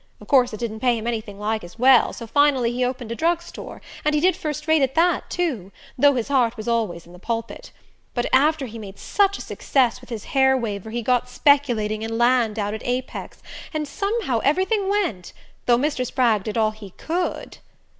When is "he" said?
2.71-2.83, 4.15-4.19, 8.65-8.79, 10.89-11.03, 16.71-16.89